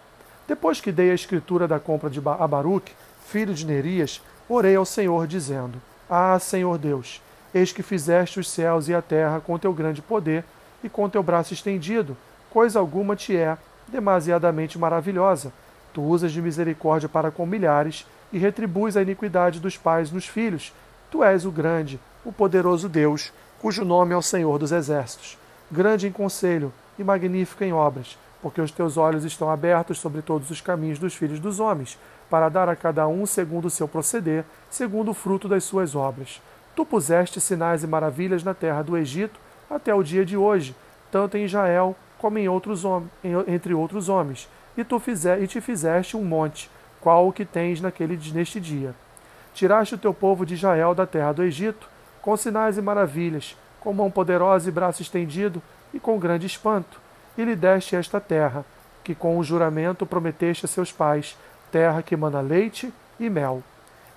Depois 0.47 0.83
que 0.83 0.93
dei 0.93 1.11
a 1.11 1.15
escritura 1.15 1.67
da 1.67 1.81
compra 1.81 2.11
de 2.11 2.21
Abaruque, 2.21 2.93
filho 3.27 3.55
de 3.55 3.65
Nerias, 3.65 4.21
orei 4.51 4.77
ao 4.77 4.85
Senhor, 4.85 5.27
dizendo: 5.27 5.81
Ah, 6.11 6.39
Senhor 6.39 6.77
Deus, 6.77 7.23
eis 7.57 7.73
que 7.73 7.83
fizeste 7.83 8.39
os 8.41 8.49
céus 8.51 8.89
e 8.89 8.95
a 8.95 9.03
terra 9.03 9.41
com 9.41 9.59
teu 9.59 9.73
grande 9.73 10.03
poder 10.03 10.45
e 10.83 10.89
com 10.89 11.09
teu 11.09 11.23
braço 11.23 11.55
estendido, 11.55 12.17
coisa 12.51 12.79
alguma 12.79 13.17
te 13.17 13.37
é 13.37 13.57
demasiadamente 13.89 14.79
maravilhosa 14.79 15.53
Tu 15.97 16.03
usas 16.03 16.31
de 16.31 16.43
misericórdia 16.43 17.09
para 17.09 17.31
com 17.31 17.47
milhares 17.47 18.07
e 18.31 18.37
retribuis 18.37 18.99
a 18.99 19.03
iniquidade 19.03 19.59
dos 19.59 19.79
pais 19.79 20.13
nos 20.13 20.27
filhos. 20.27 20.75
Tu 21.11 21.25
és 21.25 21.47
o 21.47 21.51
grande, 21.51 21.99
o 22.23 22.31
poderoso 22.31 22.87
Deus, 22.87 23.33
cujo 23.63 23.83
nome 23.83 24.13
é 24.13 24.17
o 24.17 24.21
Senhor 24.21 24.59
dos 24.59 24.73
Exércitos. 24.73 25.39
Grande 25.73 26.07
em 26.07 26.13
conselho 26.13 26.71
e 26.99 27.03
magnífico 27.03 27.65
em 27.65 27.73
obras, 27.73 28.19
porque 28.43 28.61
os 28.61 28.71
teus 28.71 28.99
olhos 28.99 29.25
estão 29.25 29.49
abertos 29.49 29.99
sobre 29.99 30.21
todos 30.21 30.51
os 30.51 30.61
caminhos 30.61 30.99
dos 30.99 31.15
filhos 31.15 31.41
dos 31.41 31.61
homens, 31.61 31.99
para 32.29 32.51
dar 32.51 32.69
a 32.69 32.77
cada 32.77 33.09
um 33.09 33.25
segundo 33.25 33.65
o 33.65 33.71
seu 33.71 33.89
proceder, 33.89 34.45
segundo 34.69 35.13
o 35.13 35.15
fruto 35.15 35.49
das 35.49 35.65
suas 35.65 35.95
obras. 35.95 36.43
Tu 36.77 36.85
puseste 36.85 37.41
sinais 37.41 37.83
e 37.83 37.87
maravilhas 37.87 38.45
na 38.45 38.55
terra 38.55 38.83
do 38.83 38.97
Egito 38.97 39.41
até 39.69 39.93
o 39.93 40.03
dia 40.03 40.25
de 40.25 40.37
hoje, 40.37 40.77
tanto 41.11 41.37
em 41.37 41.45
Israel 41.45 41.97
como 42.19 42.39
em 42.39 42.49
outros 42.49 42.85
entre 43.49 43.75
outros 43.75 44.09
homens 44.09 44.49
e 44.77 44.85
tu 44.85 44.99
fizer, 45.01 45.43
e 45.43 45.47
te 45.47 45.61
fizeste 45.61 46.17
um 46.17 46.25
monte, 46.25 46.71
qual 47.01 47.27
o 47.27 47.33
que 47.33 47.45
tens 47.45 47.81
naquele, 47.81 48.19
neste 48.33 48.61
dia. 48.61 48.95
Tiraste 49.55 49.95
o 49.95 49.99
teu 49.99 50.13
povo 50.13 50.45
de 50.45 50.55
Israel 50.55 50.95
da 50.95 51.07
terra 51.07 51.33
do 51.33 51.43
Egito, 51.43 51.89
com 52.21 52.37
sinais 52.37 52.77
e 52.77 52.83
maravilhas, 52.83 53.57
com 53.81 53.93
mão 53.93 54.11
poderosa 54.11 54.69
e 54.69 54.73
braço 54.73 55.01
estendido, 55.01 55.63
e 55.95 56.01
com 56.01 56.19
grande 56.19 56.47
espanto, 56.47 57.01
e 57.39 57.45
lhe 57.45 57.57
deste 57.57 57.97
esta 57.97 58.21
terra, 58.21 58.65
que 59.03 59.15
com 59.15 59.39
o 59.39 59.45
juramento 59.45 60.05
prometeste 60.05 60.67
a 60.67 60.69
seus 60.69 60.93
pais, 60.93 61.39
terra 61.73 62.03
que 62.03 62.17
mana 62.17 62.41
leite 62.41 62.93
e 63.19 63.31
mel. 63.31 63.63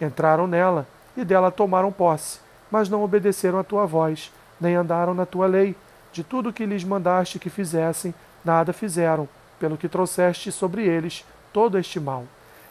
Entraram 0.01 0.47
nela, 0.47 0.85
e 1.15 1.23
dela 1.23 1.51
tomaram 1.51 1.91
posse, 1.91 2.39
mas 2.71 2.89
não 2.89 3.03
obedeceram 3.03 3.59
à 3.59 3.63
tua 3.63 3.85
voz, 3.85 4.31
nem 4.59 4.75
andaram 4.75 5.13
na 5.13 5.25
tua 5.25 5.47
lei. 5.47 5.75
De 6.11 6.23
tudo 6.23 6.53
que 6.53 6.65
lhes 6.65 6.83
mandaste 6.83 7.39
que 7.39 7.49
fizessem, 7.49 8.13
nada 8.43 8.73
fizeram, 8.73 9.27
pelo 9.59 9.77
que 9.77 9.87
trouxeste 9.87 10.51
sobre 10.51 10.85
eles 10.85 11.25
todo 11.53 11.77
este 11.77 11.99
mal. 11.99 12.25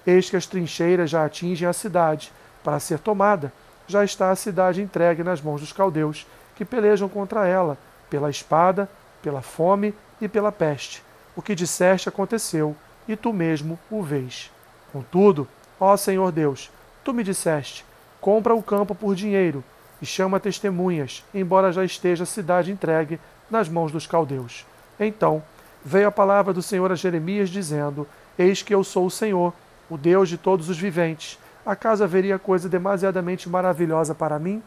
Eis 0.06 0.30
que 0.30 0.36
as 0.36 0.46
trincheiras 0.46 1.10
já 1.10 1.24
atingem 1.24 1.68
a 1.68 1.72
cidade, 1.72 2.32
para 2.64 2.80
ser 2.80 2.98
tomada. 2.98 3.52
Já 3.86 4.04
está 4.04 4.30
a 4.30 4.36
cidade 4.36 4.82
entregue 4.82 5.22
nas 5.22 5.40
mãos 5.40 5.60
dos 5.60 5.72
caldeus, 5.72 6.26
que 6.54 6.64
pelejam 6.64 7.08
contra 7.08 7.46
ela, 7.46 7.78
pela 8.10 8.30
espada, 8.30 8.88
pela 9.22 9.40
fome 9.40 9.94
e 10.20 10.28
pela 10.28 10.50
peste. 10.50 11.02
O 11.36 11.42
que 11.42 11.54
disseste 11.54 12.08
aconteceu, 12.08 12.76
e 13.06 13.16
tu 13.16 13.32
mesmo 13.32 13.78
o 13.90 14.02
vês. 14.02 14.50
Contudo, 14.92 15.46
ó 15.78 15.96
Senhor 15.96 16.32
Deus, 16.32 16.70
tu 17.04 17.14
me 17.14 17.22
disseste: 17.22 17.84
compra 18.20 18.54
o 18.54 18.62
campo 18.62 18.94
por 18.94 19.14
dinheiro, 19.14 19.62
e 20.00 20.06
chama 20.06 20.40
testemunhas, 20.40 21.24
embora 21.34 21.72
já 21.72 21.84
esteja 21.84 22.24
a 22.24 22.26
cidade 22.26 22.70
entregue 22.70 23.18
nas 23.50 23.68
mãos 23.68 23.92
dos 23.92 24.06
caldeus. 24.06 24.66
Então 24.98 25.42
veio 25.84 26.08
a 26.08 26.12
palavra 26.12 26.52
do 26.52 26.62
Senhor 26.62 26.90
a 26.90 26.94
Jeremias, 26.94 27.48
dizendo: 27.48 28.06
Eis 28.38 28.62
que 28.62 28.74
eu 28.74 28.84
sou 28.84 29.06
o 29.06 29.10
Senhor, 29.10 29.52
o 29.88 29.96
Deus 29.96 30.28
de 30.28 30.36
todos 30.36 30.68
os 30.68 30.78
viventes. 30.78 31.38
Acaso 31.64 32.04
haveria 32.04 32.38
coisa 32.38 32.68
demasiadamente 32.68 33.48
maravilhosa 33.48 34.14
para 34.14 34.38
mim? 34.38 34.62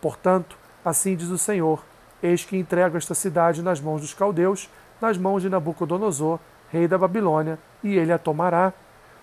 Portanto, 0.00 0.56
assim 0.84 1.16
diz 1.16 1.28
o 1.28 1.38
Senhor: 1.38 1.82
Eis 2.22 2.44
que 2.44 2.56
entrego 2.56 2.96
esta 2.96 3.14
cidade 3.14 3.62
nas 3.62 3.80
mãos 3.80 4.00
dos 4.00 4.14
caldeus, 4.14 4.68
nas 5.00 5.18
mãos 5.18 5.42
de 5.42 5.48
Nabucodonosor, 5.48 6.38
rei 6.70 6.88
da 6.88 6.98
Babilônia, 6.98 7.58
e 7.82 7.96
ele 7.96 8.12
a 8.12 8.18
tomará. 8.18 8.72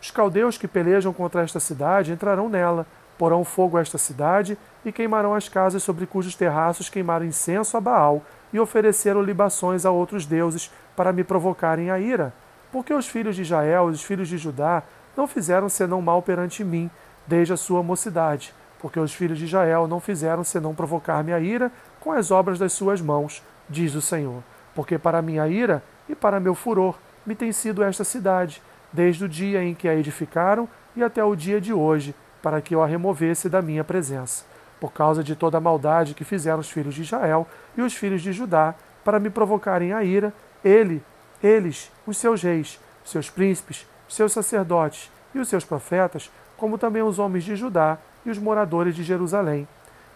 Os 0.02 0.10
caldeus 0.10 0.58
que 0.58 0.68
pelejam 0.68 1.14
contra 1.14 1.44
esta 1.44 1.60
cidade 1.60 2.12
entrarão 2.12 2.50
nela, 2.50 2.88
porão 3.22 3.46
fogo 3.46 3.78
a 3.78 3.82
esta 3.82 4.00
cidade 4.00 4.58
e 4.84 4.92
queimarão 4.92 5.36
as 5.36 5.48
casas 5.48 5.84
sobre 5.84 6.08
cujos 6.08 6.34
terraços 6.34 6.90
queimaram 6.90 7.24
incenso 7.24 7.78
a 7.78 7.80
Baal 7.80 8.24
e 8.52 8.60
ofereceram 8.60 9.22
libações 9.22 9.86
a 9.86 9.92
outros 9.92 10.26
deuses 10.26 10.72
para 10.96 11.14
me 11.14 11.24
provocarem 11.24 11.92
a 11.92 12.00
ira. 12.00 12.34
Porque 12.72 12.92
os 12.92 13.08
filhos 13.08 13.36
de 13.36 13.44
Israel 13.44 13.90
e 13.90 13.92
os 13.92 14.02
filhos 14.02 14.28
de 14.28 14.40
Judá 14.40 14.82
não 15.16 15.28
fizeram 15.28 15.70
senão 15.70 16.02
mal 16.02 16.24
perante 16.24 16.64
mim, 16.64 16.90
desde 17.28 17.54
a 17.54 17.58
sua 17.58 17.84
mocidade. 17.84 18.56
porque 18.80 19.00
os 19.00 19.14
filhos 19.14 19.38
de 19.38 19.46
Israel 19.46 19.88
não 19.88 20.00
fizeram 20.00 20.44
senão 20.44 20.74
provocar 20.74 21.24
minha 21.24 21.40
ira 21.40 21.72
com 22.00 22.12
as 22.12 22.32
obras 22.32 22.58
das 22.58 22.74
suas 22.74 23.00
mãos, 23.00 23.44
diz 23.70 23.94
o 23.94 24.02
Senhor. 24.02 24.42
Porque 24.74 24.98
para 24.98 25.22
minha 25.22 25.48
ira 25.48 25.84
e 26.10 26.16
para 26.16 26.40
meu 26.40 26.56
furor 26.56 26.96
me 27.24 27.36
tem 27.36 27.52
sido 27.52 27.84
esta 27.84 28.04
cidade, 28.04 28.64
desde 28.92 29.26
o 29.26 29.30
dia 29.30 29.64
em 29.64 29.76
que 29.76 29.88
a 29.88 29.94
edificaram 29.94 30.68
e 30.96 31.04
até 31.04 31.24
o 31.24 31.36
dia 31.36 31.62
de 31.62 31.72
hoje, 31.72 32.16
para 32.42 32.62
que 32.62 32.76
eu 32.76 32.82
a 32.82 32.88
removesse 32.88 33.50
da 33.50 33.62
minha 33.62 33.84
presença, 33.84 34.46
por 34.80 34.92
causa 34.92 35.24
de 35.24 35.36
toda 35.36 35.58
a 35.58 35.62
maldade 35.62 36.14
que 36.14 36.24
fizeram 36.24 36.60
os 36.60 36.70
filhos 36.70 36.96
de 36.96 37.02
Israel 37.02 37.48
e 37.78 37.82
os 37.82 37.94
filhos 37.94 38.22
de 38.22 38.34
Judá, 38.34 38.74
para 39.04 39.20
me 39.20 39.30
provocarem 39.30 39.94
a 39.94 40.04
ira, 40.04 40.34
ele, 40.64 41.04
eles, 41.44 41.92
os 42.06 42.18
seus 42.18 42.42
reis, 42.42 42.80
seus 43.04 43.30
príncipes, 43.30 43.88
seus 44.08 44.32
sacerdotes 44.32 45.12
e 45.34 45.40
os 45.40 45.48
seus 45.48 45.64
profetas, 45.64 46.32
como 46.58 46.78
também 46.78 47.02
os 47.02 47.18
homens 47.20 47.44
de 47.44 47.56
Judá 47.56 47.98
e 48.26 48.30
os 48.30 48.38
moradores 48.38 48.96
de 48.96 49.04
Jerusalém. 49.04 49.68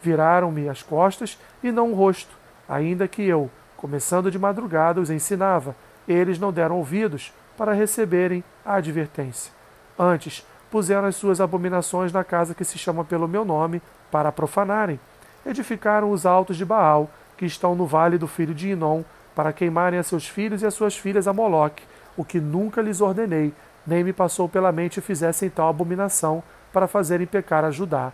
Viraram-me 0.02 0.70
as 0.70 0.84
costas 0.84 1.40
e 1.64 1.72
não 1.72 1.92
o 1.92 1.96
rosto, 1.96 2.36
ainda 2.70 3.08
que 3.08 3.24
eu, 3.24 3.50
começando 3.76 4.30
de 4.30 4.38
madrugada, 4.38 5.02
os 5.02 5.10
ensinava. 5.10 5.76
Eles 6.08 6.38
não 6.38 6.54
deram 6.54 6.78
ouvidos 6.78 7.34
para 7.58 7.74
receberem 7.74 8.44
a 8.64 8.76
advertência. 8.76 9.52
Antes, 9.98 10.46
puseram 10.72 11.08
as 11.08 11.16
suas 11.16 11.40
abominações 11.40 12.12
na 12.12 12.24
casa 12.24 12.54
que 12.56 12.66
se 12.66 12.78
chama 12.78 13.04
pelo 13.04 13.28
meu 13.28 13.46
nome, 13.46 13.82
para 14.12 14.32
profanarem. 14.32 15.00
Edificaram 15.46 16.12
os 16.12 16.26
altos 16.26 16.58
de 16.58 16.66
Baal, 16.66 17.10
que 17.38 17.46
estão 17.46 17.76
no 17.76 17.86
vale 17.86 18.18
do 18.18 18.28
filho 18.28 18.54
de 18.54 18.72
Inom, 18.72 19.04
para 19.36 19.54
queimarem 19.54 20.00
a 20.00 20.04
seus 20.04 20.28
filhos 20.28 20.62
e 20.62 20.66
a 20.66 20.72
suas 20.72 20.98
filhas 20.98 21.28
a 21.28 21.34
Moloque, 21.34 21.84
o 22.16 22.24
que 22.24 22.40
nunca 22.40 22.82
lhes 22.82 23.02
ordenei, 23.02 23.54
nem 23.86 24.04
me 24.04 24.14
passou 24.14 24.48
pela 24.48 24.72
mente 24.72 25.02
fizessem 25.02 25.50
tal 25.50 25.70
abominação, 25.70 26.42
para 26.72 26.88
fazerem 26.88 27.28
pecar 27.28 27.64
a 27.64 27.72
Judá. 27.72 28.12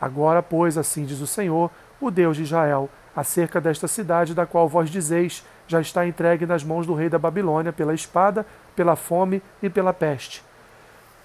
Agora, 0.00 0.42
pois, 0.42 0.78
assim 0.78 1.04
diz 1.04 1.20
o 1.20 1.26
Senhor, 1.26 1.70
o 2.00 2.10
Deus 2.10 2.36
de 2.36 2.44
Israel, 2.44 2.88
acerca 3.14 3.60
desta 3.60 3.86
cidade 3.86 4.34
da 4.34 4.46
qual 4.46 4.68
vós 4.68 4.88
dizeis, 4.88 5.44
já 5.68 5.80
está 5.80 6.06
entregue 6.06 6.46
nas 6.46 6.64
mãos 6.64 6.86
do 6.86 6.94
rei 6.94 7.08
da 7.08 7.18
Babilônia 7.18 7.72
pela 7.72 7.94
espada, 7.94 8.46
pela 8.74 8.96
fome 8.96 9.42
e 9.62 9.68
pela 9.68 9.92
peste. 9.92 10.42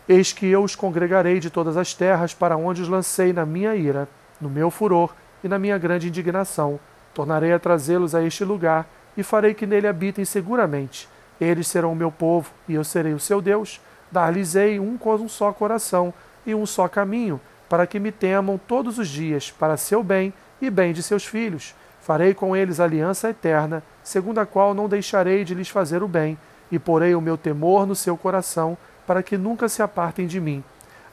Eis 0.08 0.32
que 0.32 0.46
eu 0.46 0.64
os 0.64 0.76
congregarei 0.76 1.40
de 1.40 1.50
todas 1.50 1.78
as 1.78 1.94
terras 1.94 2.34
para 2.34 2.56
onde 2.56 2.82
os 2.82 2.88
lancei 2.88 3.34
na 3.34 3.46
minha 3.46 3.76
ira, 3.76 4.08
no 4.40 4.50
meu 4.50 4.70
furor 4.70 5.14
e 5.44 5.48
na 5.48 5.58
minha 5.58 5.78
grande 5.80 6.08
indignação. 6.08 6.80
Tornarei 7.14 7.52
a 7.52 7.60
trazê-los 7.60 8.14
a 8.14 8.22
este 8.22 8.44
lugar 8.44 8.88
e 9.18 9.24
farei 9.24 9.54
que 9.54 9.66
nele 9.66 9.88
habitem 9.88 10.24
seguramente. 10.24 11.10
Eles 11.42 11.68
serão 11.68 11.92
o 11.92 11.96
meu 11.96 12.12
povo 12.12 12.52
e 12.68 12.76
eu 12.76 12.84
serei 12.84 13.14
o 13.14 13.20
seu 13.20 13.42
Deus. 13.42 13.82
Dar-lhes-ei 14.12 14.80
um 14.80 14.96
com 14.98 15.16
um 15.16 15.28
só 15.28 15.52
coração 15.52 16.14
e 16.46 16.54
um 16.54 16.66
só 16.66 16.88
caminho, 16.88 17.42
para 17.68 17.88
que 17.88 18.00
me 18.00 18.12
temam 18.12 18.60
todos 18.60 19.00
os 19.00 19.08
dias, 19.08 19.50
para 19.50 19.76
seu 19.76 20.04
bem 20.04 20.32
e 20.62 20.70
bem 20.70 20.94
de 20.94 21.02
seus 21.02 21.26
filhos. 21.26 21.74
Farei 22.00 22.36
com 22.36 22.56
eles 22.56 22.80
aliança 22.80 23.32
eterna, 23.32 23.82
segundo 24.04 24.38
a 24.38 24.46
qual 24.46 24.76
não 24.76 24.88
deixarei 24.88 25.44
de 25.44 25.56
lhes 25.56 25.70
fazer 25.70 26.04
o 26.04 26.08
bem, 26.08 26.38
e 26.72 26.78
porei 26.78 27.16
o 27.16 27.22
meu 27.22 27.36
temor 27.36 27.88
no 27.88 27.96
seu 27.96 28.16
coração, 28.16 28.78
para 29.06 29.24
que 29.24 29.38
nunca 29.38 29.70
se 29.70 29.82
apartem 29.82 30.28
de 30.28 30.40
mim. 30.40 30.64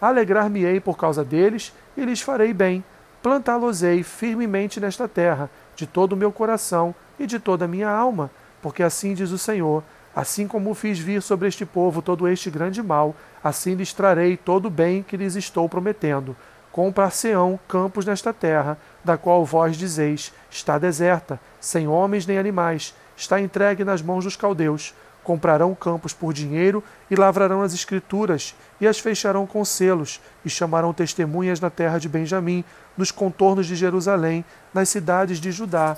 Alegrar-me-ei 0.01 0.81
por 0.81 0.97
causa 0.97 1.25
deles, 1.25 1.73
e 1.97 2.05
lhes 2.05 2.21
farei 2.21 2.53
bem. 2.53 2.85
Plantá-los-ei 3.23 4.03
firmemente 4.03 4.81
nesta 4.81 5.07
terra, 5.07 5.49
de 5.77 5.87
todo 5.87 6.13
o 6.13 6.17
meu 6.17 6.33
coração 6.33 6.95
e 7.19 7.27
de 7.27 7.39
toda 7.39 7.65
a 7.65 7.69
minha 7.69 7.89
alma, 7.89 8.31
porque 8.61 8.83
assim 8.83 9.15
diz 9.15 9.31
o 9.31 9.39
Senhor: 9.39 9.85
Assim 10.15 10.47
como 10.47 10.75
fiz 10.75 10.99
vir 10.99 11.23
sobre 11.23 11.49
este 11.49 11.65
povo 11.65 12.03
todo 12.03 12.29
este 12.29 12.51
grande 12.51 12.83
mal, 12.83 13.15
assim 13.43 13.75
lhes 13.75 13.93
trarei 13.93 14.37
todo 14.37 14.67
o 14.67 14.71
bem 14.71 15.03
que 15.03 15.17
lhes 15.17 15.37
estou 15.37 15.69
prometendo. 15.69 16.37
Comprar-se-ão 16.71 17.59
campos 17.69 18.05
nesta 18.05 18.33
terra, 18.33 18.79
da 19.05 19.17
qual 19.17 19.45
vós 19.45 19.77
dizeis: 19.77 20.33
está 20.51 20.79
deserta, 20.79 21.41
sem 21.61 21.89
homens 21.89 22.27
nem 22.27 22.39
animais, 22.39 22.95
está 23.17 23.41
entregue 23.41 23.85
nas 23.85 24.03
mãos 24.03 24.25
dos 24.25 24.37
caldeus. 24.37 24.95
Comprarão 25.23 25.75
campos 25.75 26.13
por 26.13 26.33
dinheiro 26.33 26.83
e 27.11 27.15
lavrarão 27.15 27.63
as 27.63 27.73
escrituras, 27.73 28.55
e 28.81 28.87
as 28.87 28.99
fecharão 28.99 29.47
com 29.47 29.65
selos, 29.65 30.21
e 30.45 30.51
chamarão 30.51 30.93
testemunhas 30.93 31.61
na 31.61 31.71
terra 31.71 31.99
de 31.99 32.09
Benjamim, 32.09 32.65
nos 32.97 33.11
contornos 33.11 33.67
de 33.67 33.77
Jerusalém, 33.77 34.45
nas 34.75 34.89
cidades 34.89 35.39
de 35.39 35.53
Judá 35.53 35.97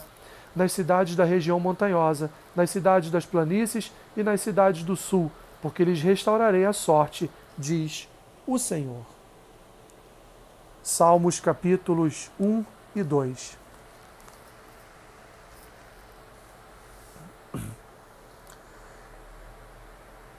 nas 0.54 0.72
cidades 0.72 1.16
da 1.16 1.24
região 1.24 1.58
montanhosa, 1.58 2.30
nas 2.54 2.70
cidades 2.70 3.10
das 3.10 3.26
planícies 3.26 3.92
e 4.16 4.22
nas 4.22 4.40
cidades 4.40 4.84
do 4.84 4.96
sul, 4.96 5.30
porque 5.60 5.84
lhes 5.84 6.00
restaurarei 6.00 6.64
a 6.64 6.72
sorte, 6.72 7.30
diz 7.58 8.08
o 8.46 8.58
Senhor. 8.58 9.04
Salmos 10.82 11.40
capítulos 11.40 12.30
1 12.38 12.64
e 12.94 13.02
2. 13.02 13.63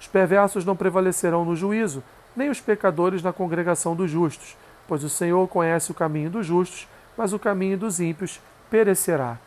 os 0.00 0.06
perversos 0.06 0.64
não 0.64 0.74
prevalecerão 0.74 1.44
no 1.44 1.54
juízo, 1.54 2.02
nem 2.34 2.48
os 2.48 2.58
pecadores 2.60 3.22
na 3.22 3.34
congregação 3.34 3.94
dos 3.94 4.10
justos, 4.10 4.56
pois 4.88 5.04
o 5.04 5.10
Senhor 5.10 5.46
conhece 5.46 5.90
o 5.90 5.94
caminho 5.94 6.30
dos 6.30 6.46
justos, 6.46 6.88
mas 7.16 7.34
o 7.34 7.38
caminho 7.38 7.76
dos 7.76 8.00
ímpios 8.00 8.40
perecerá. 8.70 9.38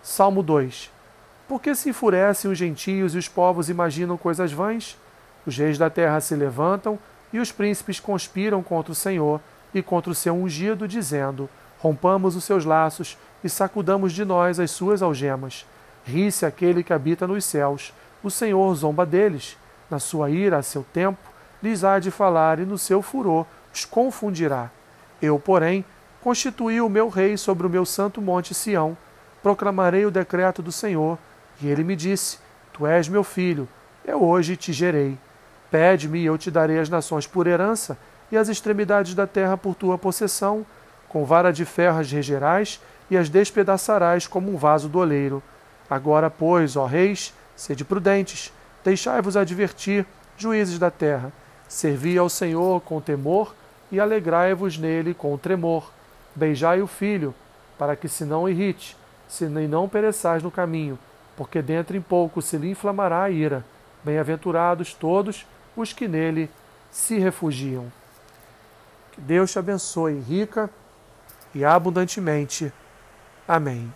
Salmo 0.00 0.44
2 0.44 0.90
Por 1.48 1.60
que 1.60 1.74
se 1.74 1.90
enfurecem 1.90 2.50
os 2.50 2.56
gentios 2.56 3.16
e 3.16 3.18
os 3.18 3.28
povos 3.28 3.68
imaginam 3.68 4.16
coisas 4.16 4.52
vãs? 4.52 4.96
Os 5.44 5.56
reis 5.56 5.76
da 5.76 5.90
terra 5.90 6.20
se 6.20 6.36
levantam 6.36 6.98
e 7.32 7.40
os 7.40 7.50
príncipes 7.50 7.98
conspiram 7.98 8.62
contra 8.62 8.92
o 8.92 8.94
Senhor 8.94 9.40
e 9.74 9.82
contra 9.82 10.12
o 10.12 10.14
seu 10.14 10.34
ungido, 10.34 10.86
dizendo: 10.86 11.48
Rompamos 11.80 12.36
os 12.36 12.44
seus 12.44 12.64
laços 12.64 13.18
e 13.42 13.48
sacudamos 13.48 14.12
de 14.12 14.24
nós 14.24 14.60
as 14.60 14.70
suas 14.70 15.02
algemas. 15.02 15.66
Ri-se 16.04 16.46
aquele 16.46 16.82
que 16.82 16.92
habita 16.92 17.26
nos 17.26 17.44
céus, 17.44 17.92
o 18.22 18.30
Senhor 18.30 18.74
zomba 18.74 19.04
deles. 19.04 19.56
Na 19.90 19.98
sua 19.98 20.30
ira, 20.30 20.58
a 20.58 20.62
seu 20.62 20.84
tempo, 20.92 21.18
lhes 21.62 21.84
há 21.84 21.98
de 21.98 22.10
falar 22.10 22.58
e 22.58 22.64
no 22.64 22.76
seu 22.76 23.00
furor 23.00 23.46
os 23.72 23.84
confundirá. 23.84 24.70
Eu, 25.20 25.38
porém, 25.38 25.84
constituí 26.20 26.80
o 26.80 26.88
meu 26.88 27.08
rei 27.08 27.36
sobre 27.36 27.66
o 27.66 27.70
meu 27.70 27.84
santo 27.84 28.20
monte 28.20 28.54
Sião 28.54 28.96
proclamarei 29.42 30.04
o 30.04 30.10
decreto 30.10 30.62
do 30.62 30.72
Senhor. 30.72 31.18
E 31.60 31.68
ele 31.68 31.84
me 31.84 31.96
disse: 31.96 32.38
Tu 32.72 32.86
és 32.86 33.08
meu 33.08 33.24
filho, 33.24 33.68
eu 34.04 34.22
hoje 34.22 34.56
te 34.56 34.72
gerei. 34.72 35.18
Pede-me 35.70 36.20
e 36.20 36.26
eu 36.26 36.38
te 36.38 36.50
darei 36.50 36.78
as 36.78 36.88
nações 36.88 37.26
por 37.26 37.46
herança 37.46 37.98
e 38.30 38.36
as 38.36 38.48
extremidades 38.48 39.14
da 39.14 39.26
terra 39.26 39.56
por 39.56 39.74
tua 39.74 39.98
possessão. 39.98 40.64
Com 41.08 41.24
vara 41.24 41.52
de 41.52 41.64
ferro 41.64 41.98
as 41.98 42.10
regerás 42.10 42.80
e 43.10 43.16
as 43.16 43.28
despedaçarás 43.28 44.26
como 44.26 44.52
um 44.52 44.56
vaso 44.56 44.88
do 44.88 44.98
oleiro. 44.98 45.42
Agora, 45.88 46.28
pois, 46.28 46.76
ó 46.76 46.84
reis, 46.84 47.32
sede 47.58 47.84
prudentes, 47.84 48.52
deixai-vos 48.84 49.36
advertir, 49.36 50.06
juízes 50.36 50.78
da 50.78 50.92
terra. 50.92 51.32
Servi 51.68 52.16
ao 52.16 52.28
Senhor 52.28 52.80
com 52.82 53.00
temor 53.00 53.52
e 53.90 53.98
alegrai-vos 53.98 54.78
nele 54.78 55.12
com 55.12 55.36
tremor. 55.36 55.90
Beijai 56.36 56.80
o 56.80 56.86
filho, 56.86 57.34
para 57.76 57.96
que 57.96 58.08
se 58.08 58.24
não 58.24 58.48
irrite 58.48 58.96
se 59.28 59.46
não 59.46 59.88
pereçais 59.88 60.42
no 60.42 60.50
caminho, 60.50 60.98
porque 61.36 61.60
dentro 61.60 61.94
em 61.96 62.00
pouco 62.00 62.40
se 62.40 62.56
lhe 62.56 62.70
inflamará 62.70 63.24
a 63.24 63.30
ira. 63.30 63.62
Bem-aventurados 64.02 64.94
todos 64.94 65.44
os 65.76 65.92
que 65.92 66.08
nele 66.08 66.48
se 66.90 67.18
refugiam. 67.18 67.92
Que 69.12 69.20
Deus 69.20 69.52
te 69.52 69.58
abençoe 69.58 70.18
rica 70.20 70.70
e 71.54 71.64
abundantemente. 71.64 72.72
Amém. 73.46 73.92